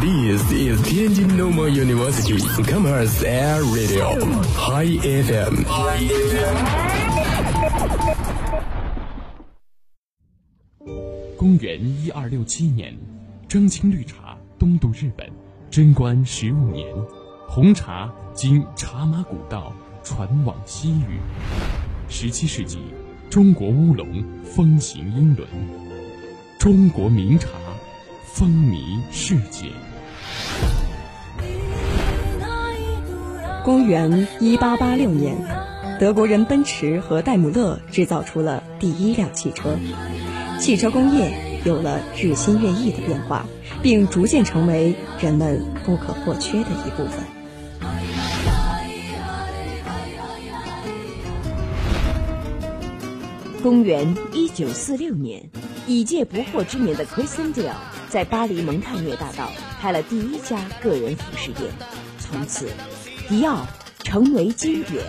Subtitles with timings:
[0.00, 4.14] This is Tianjin Normal University Commerce Air Radio
[4.54, 5.64] High FM。
[11.36, 12.96] 公元一二六七年，
[13.48, 15.28] 蒸青绿茶东渡日本，
[15.68, 16.86] 贞观十五年，
[17.48, 19.72] 红茶经茶马古道
[20.04, 21.18] 传往西域。
[22.08, 22.78] 十七世纪，
[23.28, 25.48] 中国乌龙风行英伦，
[26.56, 27.48] 中国名茶
[28.32, 29.72] 风靡世界。
[33.68, 35.36] 公元一八八六年，
[36.00, 39.76] 德国人奔驰和戴姆勒制造出了第一辆汽车，
[40.58, 43.44] 汽车工业有了日新月异的变化，
[43.82, 47.22] 并逐渐成为人们不可或缺的一部分。
[53.62, 55.42] 公元一九四六年，
[55.86, 57.74] 已届不惑之年的 Christian Dior
[58.08, 61.70] 在巴黎蒙泰涅大道开了第一家个人服饰店，
[62.18, 62.66] 从此，
[63.28, 63.58] 迪奥
[64.02, 65.04] 成为经典。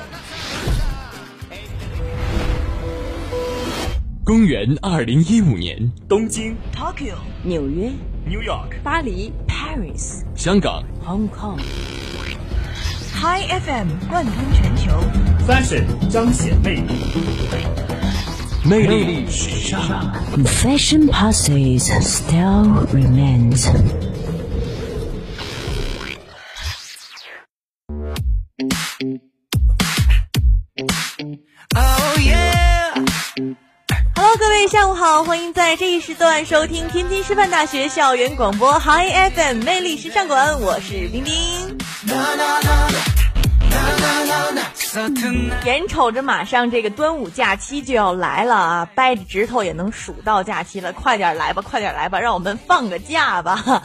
[4.26, 7.90] 公元二零一五年，东京、Tokyo、纽约、
[8.26, 11.62] New York、巴黎、Paris、香港 Hong Kong。
[13.14, 14.92] Hi FM 贯通全球
[15.48, 16.94] ，Fashion 彰显魅力，
[18.66, 20.14] 魅力时尚。
[20.44, 23.70] Fashion passes, still remains.
[34.80, 41.34] 下午好，欢迎在这一时段收听天津师范大学校园广播 Hi FM 魅力时尚馆，我是冰冰。
[45.66, 53.84] 眼瞅着马上这个端午假期就要来了啊，掰着指头也能数到假期了，快点来吧，快点来吧，让我们放个假吧。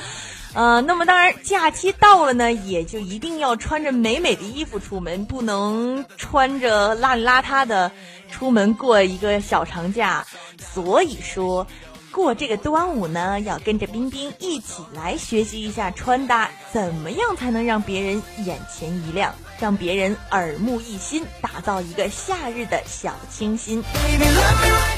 [0.55, 7.91] 呃，那么当然，假期到了呢，也就一定要穿着美美的衣服出门，不能穿着邋里邋遢的
[8.31, 10.25] 出门过一个小长假。
[10.59, 11.67] 所以说，
[12.15, 23.83] 过这个端午呢，要跟着冰冰一起来学习一下穿搭，怎么样才能让别人眼前一亮，让别人耳目一新，打造一个夏日的小清新。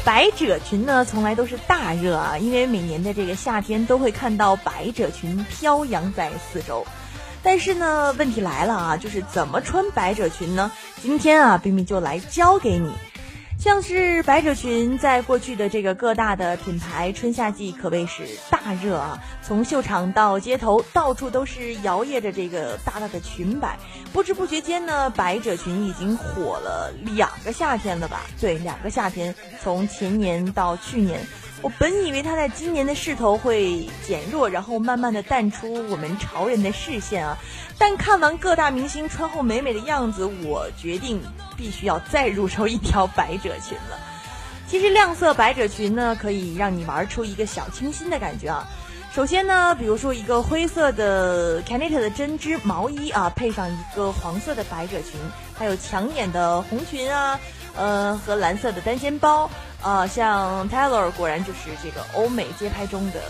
[0.05, 6.87] 百褶裙呢，从来都是大热啊，因为每年的这个夏天都会看到百褶裙飘扬在四周。
[7.43, 10.71] 但是呢，问题来了啊，就是怎么穿百褶裙呢？
[11.03, 12.93] 今天啊，冰冰就来教给你。
[13.59, 23.79] 像是百褶裙，在过去的这个各大的品牌春夏季可谓是大热啊，从秀场到街头，到处都是摇曳着这个大大的裙摆。
[24.13, 28.21] 不知不觉间呢，百褶裙已经火了两个夏天了吧？
[28.41, 31.21] 对，两个夏天，从前年到去年。
[31.63, 37.37] 我本以为它在今年的势头会减弱，然后慢慢的淡出我们潮人的视线啊。
[37.79, 41.21] 但看完各大明星穿后美美的样子，我决定
[41.57, 43.99] 必须要再入手一条百褶裙了。
[44.69, 48.67] 其实亮色百褶裙呢，可以让你玩出一个小清新的感觉啊。
[49.15, 55.13] 首先呢，比如说一个灰色的 Canet 的针织毛衣啊，配上一个黄色的百褶裙，
[55.55, 57.41] 还有抢眼的红裙啊，
[57.77, 59.51] 呃和蓝色的单肩包
[59.83, 63.21] 啊，像 Taylor 果然就是这个欧美街拍中的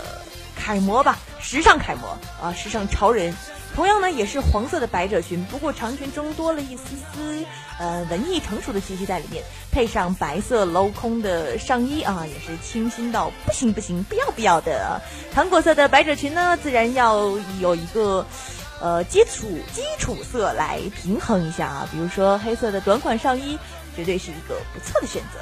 [0.55, 3.33] 楷模吧，时尚楷模啊，时尚潮人。
[3.75, 7.45] 同样呢，也是黄色的百褶裙，不过长裙中多了一丝丝
[7.77, 14.99] 呃文艺成熟的气息在里面，配上白色镂空的上衣啊，也是清新到不行不行，不要不要的。
[15.31, 18.25] 糖果色的百褶裙呢，自然要有一个
[18.81, 23.59] 呃基础基础色来平衡一下啊，比如说黑色的短款上衣，
[23.97, 25.39] 绝对是一个不错的选择。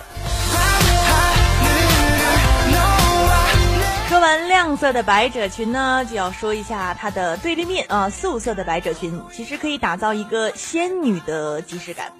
[4.07, 12.13] 说完亮色的百褶裙呢，就要说一下它的对立面啊，素色的百褶裙其实可以打造一个仙女的即视感。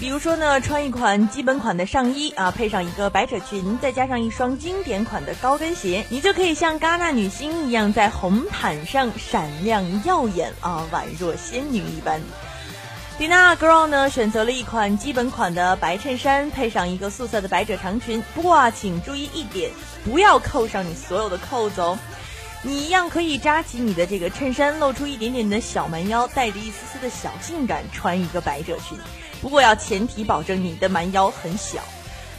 [0.00, 12.20] 比如说呢，穿一款基本款的上衣啊，配上一个百褶裙，再加上一双经典款的高跟鞋，你就可以像戛纳女星一样在红毯上闪亮耀眼啊，宛若仙女一般。
[13.18, 18.22] Dina Girl 呢选择了一款基本款的白衬衫，配上一个素色的百褶长裙。
[18.34, 19.70] 不过啊，请注意一点，
[20.04, 21.96] 不要扣上你所有的扣子哦。
[22.62, 28.98] 你一样可以扎起你的这个衬衫，露出一点点的小蛮腰，带着一丝丝的小性感，穿一个百褶裙。
[29.40, 31.78] 不过要前提保证你的蛮腰很小。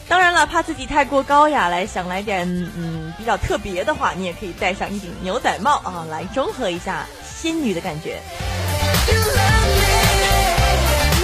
[0.10, 8.20] 当然了，怕自己太过高雅来想来点嗯比较特别的话，你也可以戴上一顶牛仔帽啊，来中和一下仙女的感觉。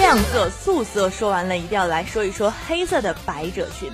[0.00, 3.92] 亮色、素色说完了，一定要来说一说黑色的百褶裙。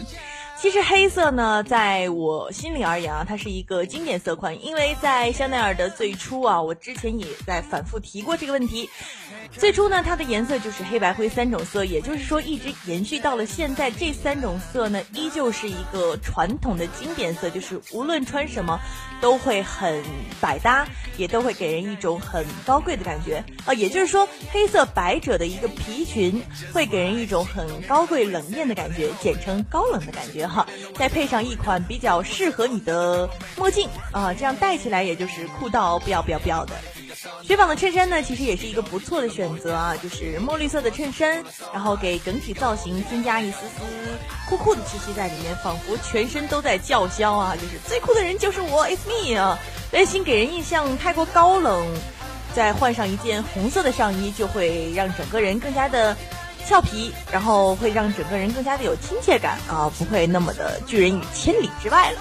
[0.59, 8.89] 其实黑色呢，在我心里而言啊，它是一个经典色款，因为在香奈儿的最初啊，我之前也在反复提过这个问题。
[9.53, 18.81] 最初呢，它的颜色就是黑白灰三种色，也就是说一直延续到了现在，这三种色呢，依旧是一个传统的经典色，就是无论穿什么
[19.21, 20.03] 都会很
[20.41, 23.75] 百搭，也都会给人一种很高贵的感觉啊。
[23.75, 26.43] 也就是说，黑色百褶的一个皮裙
[26.73, 30.56] 会给人一种很高贵冷艳的感觉，简称高冷的感觉哈。
[30.97, 36.75] 再配上一款比较适合你的墨镜啊，这样戴起来也就是酷到不要不要不要的。
[37.43, 41.43] 雪纺的衬衫呢，其实也是一个不错的选择啊，就是墨绿色的衬衫，
[41.73, 43.83] 然后给整体造型添加一丝丝
[44.49, 49.59] 酷酷的气息在里面，仿佛全身都在叫嚣啊，就是最酷的人就是我，It's me 啊！
[49.91, 51.87] 担心给人印象太过高冷，
[52.55, 56.17] 再换上一件红色的上衣，就会让整个人更加的
[56.69, 62.19] 俏皮，然后会让整个人更加的有亲切感啊，不会那么的拒人于千里之外了。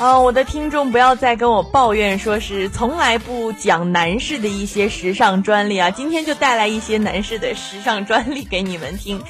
[0.00, 5.90] 啊，我的听众不要再跟我抱怨，说是从来不讲男士的一些时尚专利啊！
[5.90, 9.22] 今天就带来一些男士的时尚专利给你们听。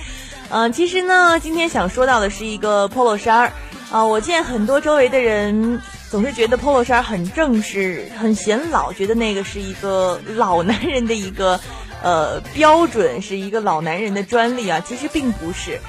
[0.48, 3.52] 嗯，其实呢，今天想说到的是一个 polo 衫儿
[3.90, 4.04] 啊。
[4.06, 11.60] 我见很多周围的人总是觉得 polo 衫很正式、很显老，觉得那个是一个老男人的一个
[12.04, 14.80] 呃标准，是一个老男人的专利啊。
[14.86, 15.80] 其实并不是，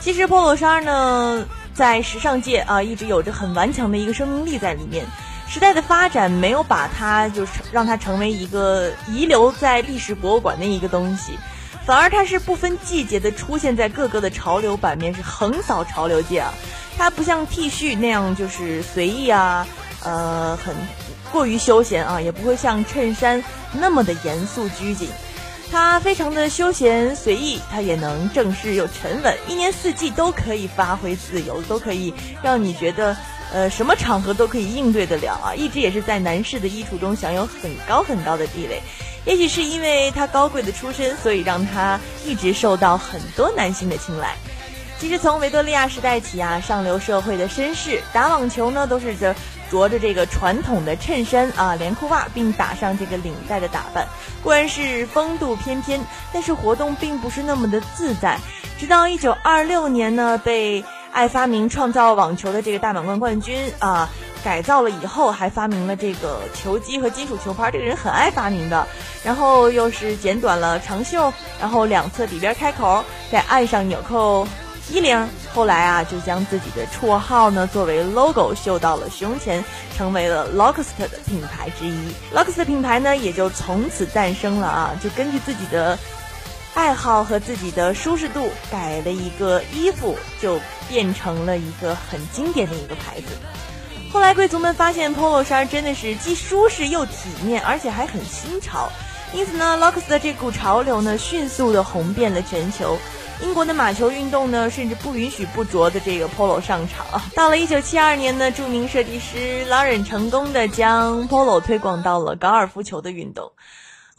[0.00, 1.46] 其实 polo 衫呢。
[1.72, 5.06] 在时尚界啊，一直有着很顽强的一个生命力在里面。
[5.48, 11.38] 时代的发展没有把它就是让它成为一个遗留在历史博物馆的一个东西，
[11.86, 16.52] 反而它是不分季节的出现在各个的潮流版面，是横扫潮流界啊。
[16.98, 19.66] 它不像 T 恤那样就是随意啊，
[20.04, 20.74] 呃，很
[21.32, 23.42] 过于休闲啊，也不会像衬衫
[23.72, 25.08] 那么的严肃拘谨。
[25.70, 32.12] 它非常的休闲随意，它也能正式又沉稳，一年四季都可以发挥自由，都可以
[32.42, 33.16] 让你觉得，
[33.52, 35.54] 呃，什么场合都可以应对得了啊！
[35.56, 38.82] 一直也是在男士的衣橱中享有很高很高的地位。
[39.24, 44.34] 也许是因为它高贵的出身，所以让它一直受到很多男性的青睐。
[44.98, 49.34] 其实从维多利亚时代起啊，上流社会的绅士打网球呢，都是这。
[49.70, 54.06] 着着这个传统的衬衫啊，连裤袜，并打上这个领带的打扮，
[54.42, 56.00] 固然是风度翩翩，
[56.32, 58.38] 但是活动并不是那么的自在。
[58.78, 64.08] 直到一九二六年呢，被爱发明创造网球的这个大满贯冠军啊
[64.42, 67.70] 改造了以后，还发明了这个球机和金属球拍。
[67.70, 68.86] 这个人很爱发明的，
[69.22, 74.46] 然后又是剪短了长袖，然后两侧底边开口，再按上纽扣。
[74.90, 79.64] 衣领，后来啊，就将自己的绰号呢作为 logo 绣到了胸前，
[79.96, 82.12] 成为了 Lacoste 的品牌之一。
[82.34, 85.96] Lacoste 品牌呢也就从此诞生了啊，就根据自己的
[86.74, 90.58] 爱好和自己的舒适度改了一个衣服，就
[90.88, 93.26] 变成了一个很经典的一个牌子。
[94.12, 97.12] 后来贵族们发现 polo 衫真的是既舒适又体
[97.44, 98.90] 面，而且还很新潮，
[99.32, 102.98] 因此呢，Lacoste 的这股潮流呢迅速的红遍了全球。
[103.42, 107.06] 英国的马球运动呢，甚至不允许不着的这个 polo 上场。
[107.34, 113.50] 到了一九七二年呢，著名设计师劳忍成功的将 polo 推广到了高尔夫球的运动。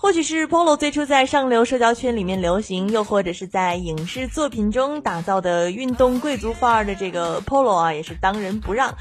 [0.01, 8.95] 或许是 polo 最初在上流社交圈里面流行，又或者是在影视作品中打造的运动贵族范儿的这个 polo 啊，也是当仁不让。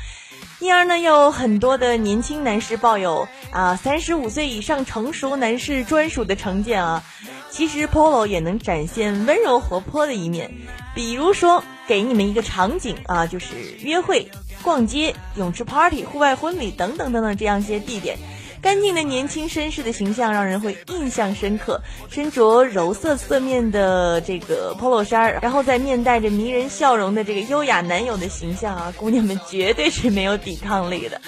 [0.59, 7.03] 因而呢，有很多的年轻男士抱有啊三十五岁以上成熟男士专属的成见啊。
[7.49, 10.53] 其实 polo 也能展现温柔活泼的一面，
[10.95, 14.31] 比如说给你们一个场景啊，就是约会、
[14.63, 18.19] 逛街、泳池 party、户外婚礼等等等等这样一些地点。
[18.63, 31.21] 干净的年轻绅士的形象让人会印象深刻，身着柔色色面的这个 polo 衫，然后再面带着迷人笑容的这个优雅男友的形象啊，姑娘们绝对是没有抵抗力的。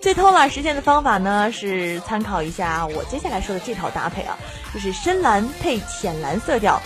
[0.00, 4.36] 最偷懒实现的方法呢，是参考一下我接下来说的这套搭配啊，
[4.74, 6.78] 就是深蓝配浅蓝色调，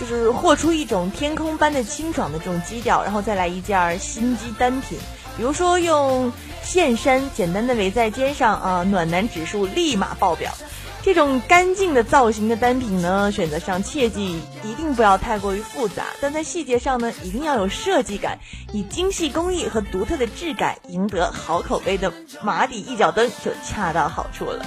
[0.00, 4.98] 就是豁出一种天空般的清爽的这种基调，然后再来一件心机单品，
[5.36, 6.32] 比如说用
[6.64, 10.52] 线衫简单的围在肩上啊，暖男指数立马爆表。
[11.02, 18.38] 这种干净的造型的单品呢，选择上切记一定不要太过于复杂，但在细节上呢，一定要有设计感，
[18.72, 24.64] 以精细工艺和独特的质感赢得好口碑的马底一脚蹬就恰到好处了。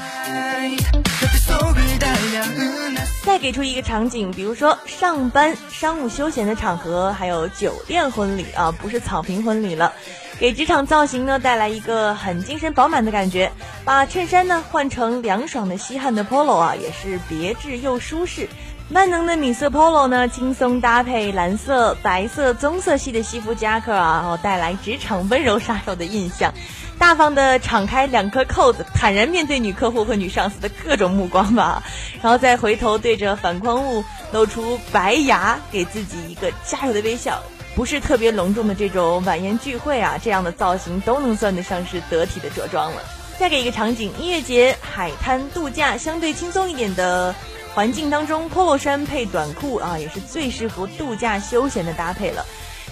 [3.24, 9.92] 再给出一个场景，比如说上班、商务休闲的场合，还有酒店婚礼啊，不是草坪婚礼了。
[10.40, 13.52] 给职场造型呢带来一个很精神饱满的感觉，
[13.84, 18.48] 把衬衫呢换成凉爽的吸汗的 polo 啊，也是别致又舒适，
[18.92, 26.54] 万能的米色 Polo 呢，轻松搭配蓝色、白色、棕色系的西服夹克啊，然后带来职场温柔杀手的印象。
[27.00, 31.84] 大方的敞开两颗扣子，坦然面对女客户和女上司的各种目光吧，
[32.22, 37.42] 然后再回头对着反光物露出白牙，给自己一个加油的微笑。
[37.78, 43.04] 不是特别隆重的这种晚宴聚会啊，这样的造型都能算得上是得体的着装了。
[43.38, 47.36] 再给一个场景，音乐节、海滩度假，相对轻松一点的
[47.76, 52.44] 环境当中，polo 衫配短裤啊，也是最适合度假休闲的搭配了。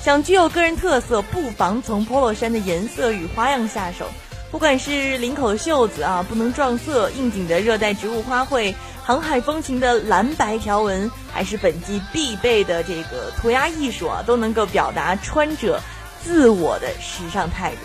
[0.04, 4.06] 想具有个人特色，不妨从 polo 衫的颜色与花样下手。
[4.52, 8.74] 不管是领口袖子啊，不能撞色，应景的热带植物花卉，
[9.04, 15.82] 航海风情的蓝白条纹，还是本季必备的这个涂鸦艺术啊，都能够表达穿着
[16.24, 17.78] 自我的时尚态度。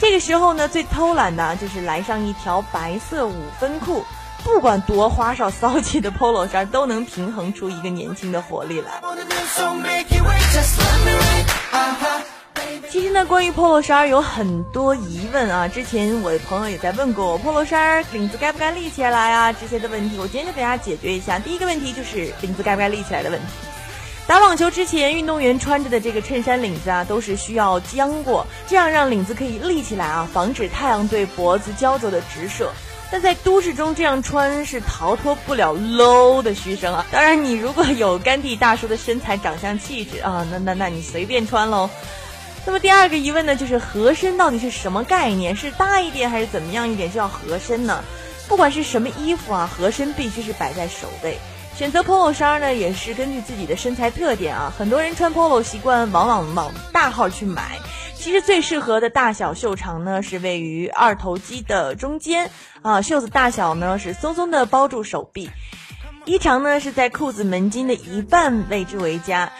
[0.00, 4.02] 这个时候呢，最偷懒的就是来上一条白色五分裤，
[4.44, 9.02] 不管多花哨骚气的 polo 衫，都能平衡出一个年轻的活力来。
[12.90, 15.68] 其实呢，关于 polo 衫有很多疑问啊。
[15.68, 19.52] 之前我的朋友也在问过我，polo 衫领子该不该立起来啊？
[19.52, 21.38] 这些的问题，我今天就给大家解决一下。
[21.38, 23.46] 第一个问题就是领子该不该立起来的问题。
[24.26, 32.70] 打网球之前，运动员穿着的这个衬衫领子啊，都是需要将过，这样让领子可以立起来啊，防止太阳对脖子焦灼的直射。
[33.10, 37.06] 但在都市中这样穿是逃脱不了 low 的嘘声啊。
[37.10, 41.88] 当然，你如果有甘地大叔的身材、长相、气质啊，那那那你随便穿喽。
[42.68, 45.56] 那么第二个疑问呢，就是合身到底是什么概念？
[45.56, 48.04] 是大一点还是怎么样一点就要合身呢？
[48.46, 51.38] 不管是什么衣服啊，合身必须是摆在首位。
[51.74, 54.70] 选择 polo 衫呢，也是根据自己的身材特点啊。
[54.76, 57.78] 很多人穿 polo 习惯往往往大号去买，
[58.14, 62.50] 其实最适合的大小袖长呢是位于二头肌的中间
[62.82, 65.48] 啊，袖子大小呢是松松的包住手臂，
[66.26, 69.52] 衣长呢是在裤子门襟的一半位置为佳。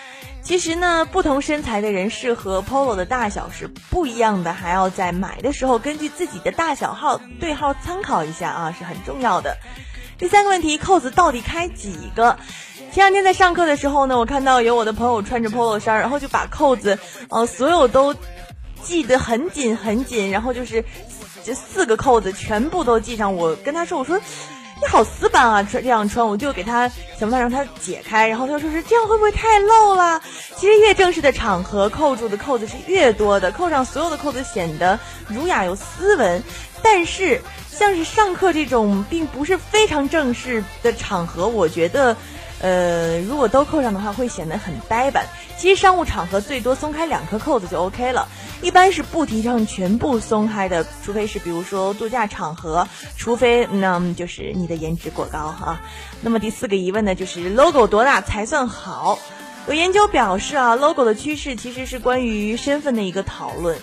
[0.42, 9.59] 其实呢，不同身材的人适合 polo 的大小是不一样的，还要在买的时候根据自己的大小号对号参考一下啊，是很重要的。
[10.16, 12.38] 第三个问题，扣子到底开几个？
[12.92, 18.14] 前两天在上课的时候呢，我看到有我的朋友穿着 polo 衫，然后就把扣子，呃，所有都
[18.83, 20.85] 系得很紧很紧，然后就是
[21.45, 23.35] 这四个扣子全部都系上。
[23.35, 24.18] 我跟他说，我说。
[24.80, 25.62] 你好死板啊！
[25.62, 28.28] 穿这样穿，我就给他想办法让他解开。
[28.28, 30.20] 然后他就说是这样会不会太露了？
[30.56, 36.42] 其实越正式的场合，扣住的扣子是越多的，扣上所有的扣子显得儒雅又斯文。
[36.80, 42.16] 但是像是上课这种并不是非常正式的场合，我觉得。
[42.60, 45.24] 呃，如果都扣上的话，会显得很呆板。
[45.56, 48.26] 其实商务场合最多松开两颗扣子就 OK 了，
[48.62, 52.86] 一般是不提倡全部松开的，除非是比如说度假场合，
[53.16, 55.80] 除非那就是你的颜值过高哈。
[56.20, 59.18] 那么第四个疑问呢，就是 logo 多大才算好？
[59.66, 63.76] 有研究表示啊，logo 的趋势其实是关于身份的一个讨论。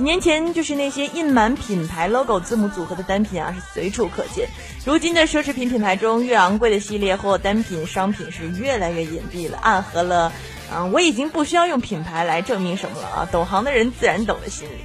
[0.00, 4.48] 几年前，就是那些印满品牌 logo 字母组合的单品啊，是随处可见。
[4.86, 10.32] 如今的奢侈品品牌中，越昂贵的系列或单品商品是越来越隐蔽了，暗合了，
[10.72, 13.28] 啊，我已经不需要用品牌来证明什么了啊！
[13.30, 14.82] 懂行的人自然懂的心理。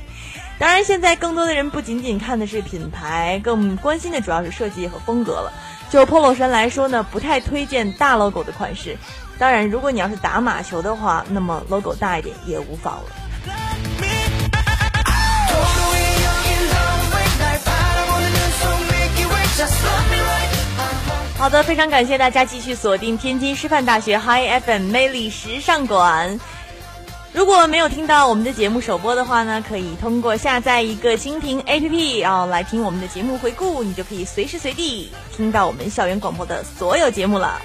[0.59, 5.53] 当然，现在更多的人不仅仅看的是品牌，更关心的主要是设计和风格了。
[5.89, 8.97] 就 polo 衫来说呢，不太推荐大 logo 的款式。
[9.39, 13.03] 当然，如果你要是打马球的话，那么 logo 大一点也无妨了。
[21.37, 26.37] 好的，非常感谢大家继续锁定天津师范大学 Hi FM 魅力时尚馆。
[27.31, 37.61] 如果没有听到我们的节目首播的话呢，可以通过下载一个蜻蜓 APP 啊来听我们的节目回顾，你就可以随时随地听到我们校园广播的所有节目了。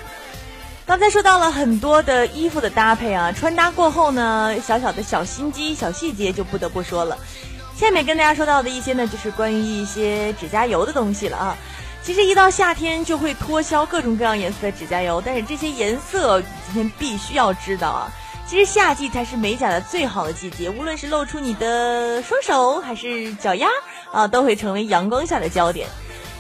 [0.87, 7.17] 刚才说到了很多的衣服的搭配啊，穿搭过后呢，小小的小心机、小细节就不得不说了。
[7.81, 11.57] 下面跟大家说到的一些呢，就是关于一些指甲油的东西了啊。
[12.03, 18.13] 其实一到夏天就会脱销各种各样颜色的指甲油，但是这些颜色今天必须要知道啊。
[18.47, 23.67] 其实夏季才是美甲的最好的季节，无论是露出你的双手还是脚丫
[24.13, 25.89] 啊，都会成为阳光下的焦点。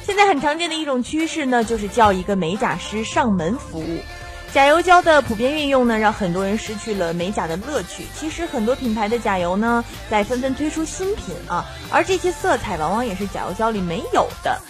[0.04, 3.98] 现在很常见的一种趋势呢，就是叫一个美甲师上门服务。
[4.52, 8.04] 甲油胶的普遍运用呢，让很多人失去了美甲的乐趣。
[8.18, 14.60] 其实很多品牌的甲油呢，在纷纷推出新品啊，而这些色彩往往也是甲油胶里没有的。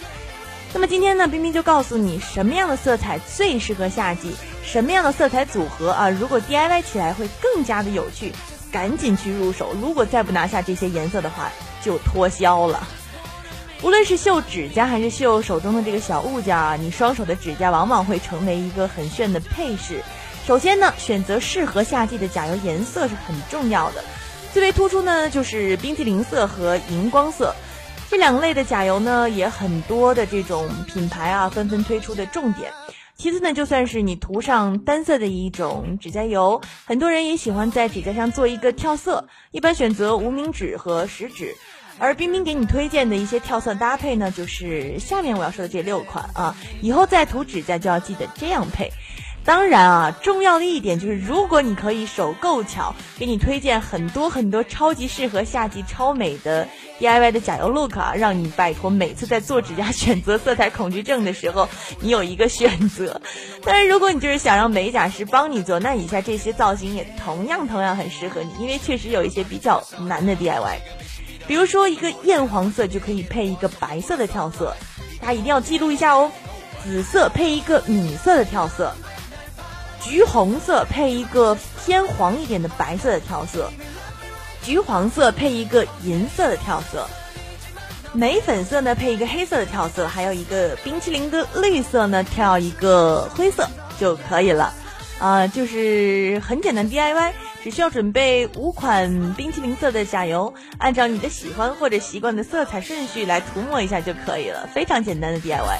[0.71, 8.31] 那么今天呢，冰冰就告诉你什么样的色彩最适合夏季，什么样的色彩组合啊，如果 DIY 起来会更加的有趣，
[8.71, 9.75] 赶紧去入手。
[9.81, 11.51] 如果再不拿下这些颜色的话，
[11.83, 12.87] 就脱销了。
[13.83, 20.03] 无论是绣指甲还是绣手中的这个小物件啊，你双手的指甲往往会成为一个很炫的配饰。
[20.45, 24.03] 首先呢，选择适合夏季的甲油颜色是很重要的。
[24.53, 27.55] 最为突出呢，就是冰淇淋色和荧光色
[28.07, 32.71] 这两类的甲油呢，也很多的这种品牌啊纷纷推出的重点。
[33.15, 41.55] 其次呢，就算是你涂上单色的一种指甲油，很多人也喜欢在指甲上做一个跳色，一般选择无名指和食指。
[42.01, 48.91] 而冰冰给你推荐的一些跳色搭配呢，就是下面我要说的这六款啊，以后再涂指甲就要记得这样配。
[49.43, 56.67] 当然啊，重要的一点就是，如果你可以手够巧，给你推荐很多很多超级适合夏季、超美的
[56.99, 61.69] DIY 的甲油 look 啊，让你摆脱每次在做指甲选择色彩恐惧症的时候，
[62.01, 63.21] 你有一个选择。
[63.63, 70.77] 但是如果你就是想让美甲师帮你做，那以下这些造型也同样同样很适合你，因为确实有一些比较难的 DIY，
[71.47, 74.75] 比如说一个艳黄色就可以配一个白色的跳色，
[75.19, 76.31] 大家一定要记录一下哦。
[76.83, 78.93] 紫色配一个米色的跳色。
[80.03, 81.55] 橘红色配一个
[81.85, 83.69] 偏黄一点的白色的跳色，
[84.63, 87.07] 橘黄色配一个银色的跳色，
[88.11, 93.67] 玫粉色呢配一个黑色的跳色，还有一个冰淇淋的绿色呢跳一个灰色
[93.99, 94.73] 就可以了。
[95.19, 105.77] 啊，就是很简单 DIY，只需要准备五款冰淇淋色的甲油，按照你的喜欢或者习惯的色彩顺序来涂抹一下就可以了，非常简单的 DIY。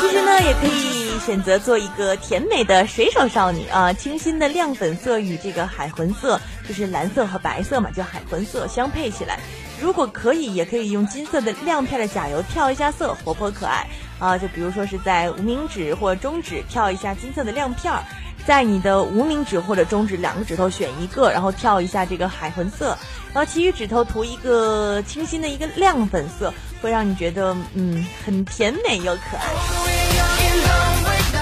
[0.00, 9.40] 其实呢，也可以选择做一个甜美的水手少女啊，清新的亮粉色与这个海魂色，就是蓝色和白色嘛，就海魂色相配起来。
[9.80, 13.84] 如果可以，也可以用金色的亮片的甲油跳一下色，活泼可爱
[14.20, 14.38] 啊！
[14.38, 18.02] 就比如说是在无名指或中指跳一下金色的亮片儿，
[18.46, 22.98] 在你的无名指或者中指两个指头选一个，然后跳一下这个海魂色，
[23.32, 29.48] 然后其余指头涂一个清新的一个亮粉色，会让你觉得嗯很甜美又可爱。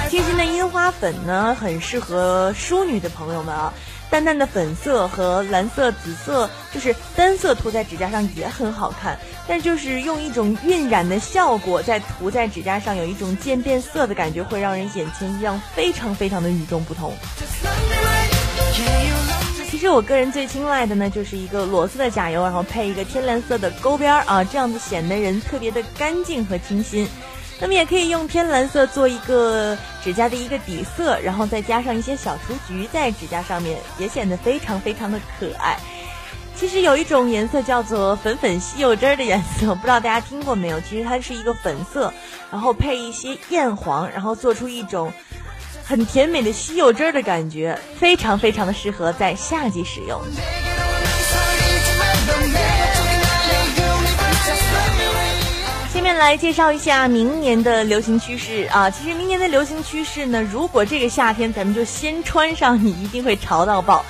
[0.08, 3.72] 清新的樱花粉呢，很适合淑女的朋友们啊。
[4.12, 9.18] 淡淡的粉色和蓝色、紫色，就是单色涂在指甲上也很好看。
[9.48, 17.14] 但就是用一种晕染的效果，在涂在指甲上，有一种渐变色的感觉，会让人眼前一亮，非常非常的与众不同。
[19.70, 27.08] 其实我个人最青睐的呢，就是一个裸色的甲油，然后配一个天蓝色的勾边儿啊，这样子显得人特别的干净和清新。
[27.60, 35.76] 那么也可以用天蓝色做一个指甲的一个底色，然后再加上一些小雏菊在指甲上面，也显得非常非常的可爱。
[36.54, 40.80] 其实有一种颜色叫做粉粉西柚汁儿的颜色，不知道大家听过没有？
[40.80, 42.12] 其实它是一个粉色，
[42.50, 45.12] 然后配一些艳黄，然后做出一种
[45.84, 50.20] 很甜美的西柚汁儿的感觉，非常非常的适合在夏季使用。
[56.02, 58.90] 下面来介绍一下明年的流行趋势啊！
[58.90, 64.04] 其实明年的流行趋势呢，如果这个夏天咱们就先穿上，你一定会潮到爆。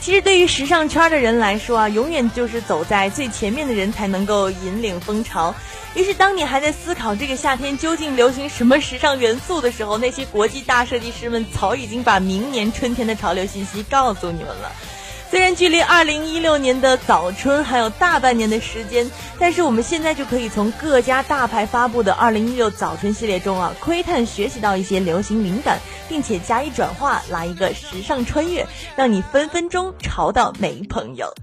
[0.00, 5.54] 其实对于时尚圈的人来说啊，永远就是走在最前面的人才能够引领风潮。
[5.94, 14.72] 于是当你还在思考这个夏天究竟流行什么时尚元素的时候，那些国际大设计师们早已经把明年春天的潮流信息告诉你们了。
[15.34, 31.34] 虽然距离二零一六年的早春还有大半年的时间，但是我们现在就可以从各家大牌发布的二零一六早春系列中啊，窥探学习到一些流行灵感，并且加以转化，来一个时尚穿越，让你分分钟潮到没朋友。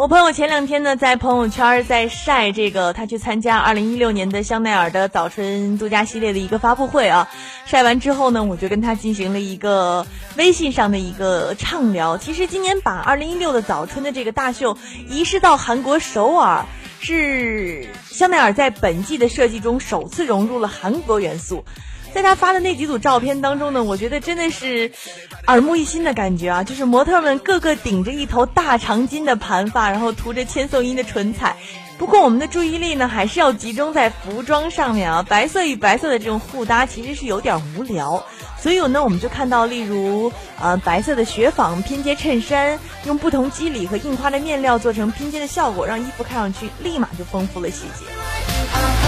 [0.00, 7.28] 我朋友前两天呢，在朋友圈在晒这个，他去参加二零一六年的香奈儿的早春度假系列的一个发布会啊。
[7.66, 10.06] 晒完之后呢，我就跟他进行了一个
[10.38, 12.16] 微信上的一个畅聊。
[12.16, 14.78] 其实今年把二零一六的早春的这个大秀
[15.10, 16.64] 移师到韩国首尔，
[17.00, 21.62] 是香奈儿在本季的设计中首次融入了韩国元素。
[22.12, 24.92] 在他发的那几组照片当中呢，我觉得真的是
[25.46, 26.64] 耳目一新的感觉啊！
[26.64, 31.56] 就是模特们个个顶着一头大长巾的盘发，然后涂着千颂伊的唇彩。
[31.98, 35.22] 不过我们的注意力呢，还是要集中在服装上面啊。
[35.22, 38.24] 白色与白色的这种互搭其实是有点无聊，
[38.58, 48.99] 所以呢，我们就看到，例如呃白色的雪纺拼接衬衫，用不同肌理和印花的面料做成拼接的效果，让衣服看上去立马就丰富了细节。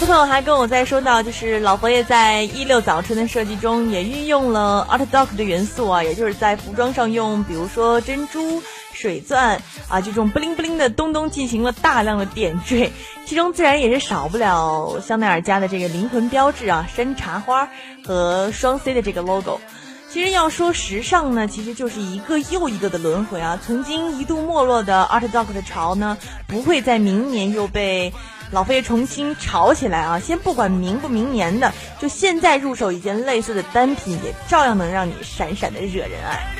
[0.00, 8.62] 我的朋友还跟我在说到，就是老佛爷在一六早春的设计中也运用了 Art Doc 的元素啊，也就是在服装上用，比如说珍珠、
[8.94, 12.90] 水钻啊这种不灵不灵的东东进行了大量的点缀，
[13.28, 17.68] 其中自然也是少不了香奈儿家的这个灵魂标志啊，山茶花
[18.02, 19.60] 和双 C 的这个 logo。
[20.08, 23.60] 其实要说时尚呢，其实就是一个又一个的轮回啊。
[23.64, 28.14] 曾经一度没落的 Art Dog 的潮呢，不会在明年又被
[28.50, 30.18] 老飞重新炒起来啊。
[30.18, 36.56] 先不管明不明年的，就现在入手一件类似的单品，也照样能让你闪闪的惹人爱。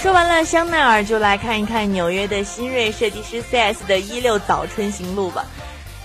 [0.00, 5.42] 说完了香奈儿，就来看一看纽约的新锐设计师 CS 的一六早春行路吧。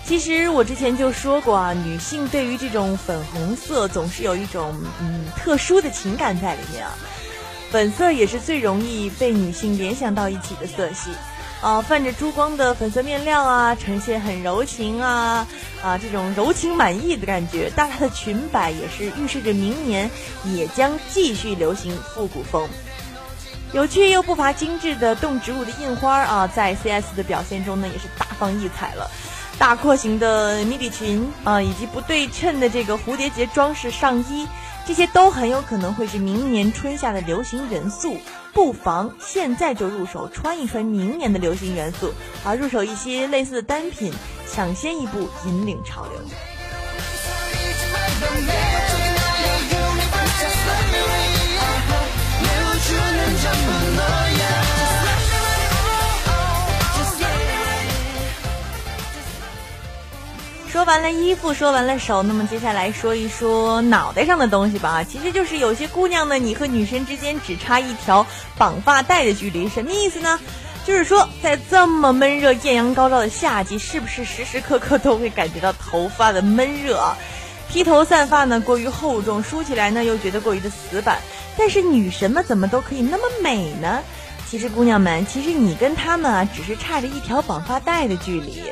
[0.09, 6.91] 其实我之前就说过啊，女性对于这种粉红色总是有一种嗯特殊的情感在里面啊。
[7.69, 11.11] 粉色也是最容易被女性联想到一起的色系，
[11.61, 15.45] 啊，泛着珠光的粉色面料啊，呈现很柔情啊
[15.83, 17.69] 啊这种柔情满意的感觉。
[17.75, 20.09] 大大的裙摆也是预示着明年
[20.43, 22.67] 也将继续流行复古风。
[23.73, 29.07] 有趣又不乏精致的动植物的印花啊，在 CS 的表现中呢，也是大放异彩了。
[29.59, 34.47] 大廓形的迷你裙啊，以及不对称的这个蝴蝶结装饰上衣，
[34.87, 38.17] 这些都很有可能会是明年春夏的流行元素。
[38.53, 44.11] 不妨现在就入手穿一穿明年的流行元素，啊，入手一些类似的单品，
[44.49, 46.19] 抢先一步引领潮流。
[60.71, 65.03] 说完了衣服，说完了手，那么接下来说一说脑袋上的东西吧。
[65.03, 68.23] 其实就是有些姑娘呢，你和女神之间只差一条
[68.55, 70.39] 绑发带的距离，什么意思呢？
[70.85, 77.15] 就是说，在这么闷热、艳阳高照的夏季，是不是时时刻刻都会感觉到头发的闷热？
[77.67, 81.17] 披头散发呢，过于厚重；梳起来呢，又觉得过于的死板。
[81.57, 84.03] 但是女神们怎么都可以那么美呢？
[84.47, 88.71] 其实姑娘们，其实你跟她们啊，只是差着一条绑发带的距离。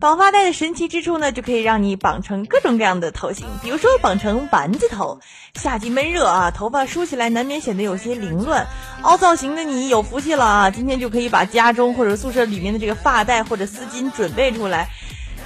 [0.00, 5.18] 绑发带的神奇之处呢，就可以让你绑成各种各样的头型，比如说绑成丸子头。
[5.56, 8.68] 夏季闷热啊，头发梳起来难免显得有些凌乱，
[9.02, 10.70] 凹造型的你有福气了啊！
[10.70, 14.88] 今天就可以把家中或者宿舍里面的这个发带或者丝巾准备出来，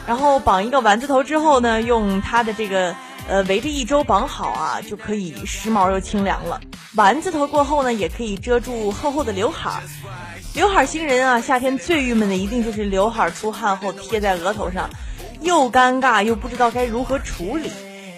[0.06, 2.94] 然后绑一个丸子头之后呢，用它的这个
[3.28, 6.60] 呃围着一周绑好啊，就可以时髦又清凉了。
[6.94, 9.82] 丸子头过后呢，也可以遮住厚厚的刘海儿。
[10.54, 14.90] 刘海星人啊，夏天最郁闷的一定就是刘海出汗后贴在额头上，
[15.40, 17.70] 又尴尬又不知道该如何处理。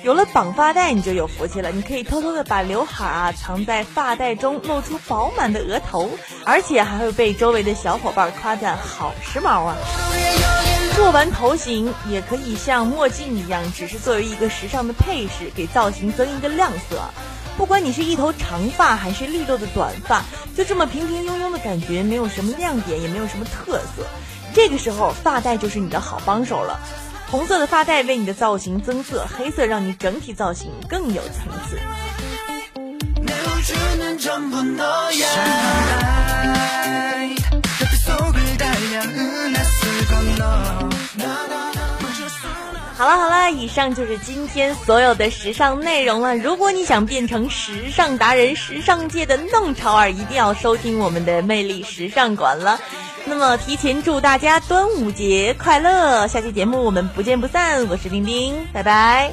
[0.03, 6.11] 有了绑发带，你就有福气了，你可以偷偷的把刘海啊藏在发带中，露出饱满的额头，
[6.44, 9.77] 而且还会被周围的小伙伴夸赞好时髦啊！
[10.97, 17.01] 做完头型也可以像墨镜一样，只是作为一个时尚的配饰，给造型增一个亮色。
[17.57, 20.23] 不管你是一头长发还是利落的短发，
[20.57, 24.05] 就这么平平庸庸的感觉，没有什么亮点，也没有什么特色。
[24.53, 26.81] 这个时候，发带就是你的好帮手了。
[27.31, 31.79] 红色的发带为你的造型增色，黑色让你整体造型更有层次。
[42.96, 46.37] 好了好了，以上就是今天所有的时尚内容了。
[46.37, 52.78] 如果你想变成时尚达人、时尚界的弄潮儿，一定要收听我们的魅力时尚馆了。
[53.24, 56.28] 那么，提前祝大家端午节快乐！
[56.28, 57.88] 下期节目我们不见不散。
[57.88, 59.33] 我是丁丁，拜拜。